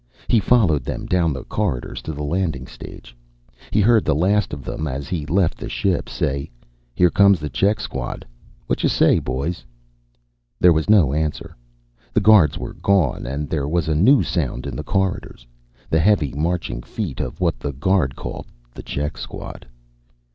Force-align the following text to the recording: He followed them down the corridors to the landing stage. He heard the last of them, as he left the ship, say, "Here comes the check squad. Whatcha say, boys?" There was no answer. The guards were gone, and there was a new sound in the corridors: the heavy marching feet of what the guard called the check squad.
He 0.27 0.39
followed 0.39 0.83
them 0.83 1.05
down 1.05 1.31
the 1.31 1.43
corridors 1.43 2.01
to 2.01 2.11
the 2.11 2.23
landing 2.23 2.65
stage. 2.65 3.15
He 3.69 3.81
heard 3.81 4.03
the 4.03 4.15
last 4.15 4.51
of 4.51 4.63
them, 4.65 4.87
as 4.87 5.07
he 5.07 5.27
left 5.27 5.59
the 5.59 5.69
ship, 5.69 6.09
say, 6.09 6.49
"Here 6.95 7.11
comes 7.11 7.39
the 7.39 7.49
check 7.51 7.79
squad. 7.79 8.25
Whatcha 8.65 8.89
say, 8.89 9.19
boys?" 9.19 9.63
There 10.59 10.73
was 10.73 10.89
no 10.89 11.13
answer. 11.13 11.55
The 12.13 12.19
guards 12.19 12.57
were 12.57 12.73
gone, 12.73 13.27
and 13.27 13.47
there 13.47 13.67
was 13.67 13.87
a 13.87 13.93
new 13.93 14.23
sound 14.23 14.65
in 14.65 14.75
the 14.75 14.83
corridors: 14.83 15.45
the 15.87 15.99
heavy 15.99 16.33
marching 16.33 16.81
feet 16.81 17.19
of 17.19 17.39
what 17.39 17.59
the 17.59 17.71
guard 17.71 18.15
called 18.15 18.47
the 18.73 18.81
check 18.81 19.19
squad. 19.19 19.67